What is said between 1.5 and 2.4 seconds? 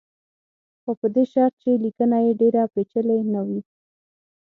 چې لیکنه یې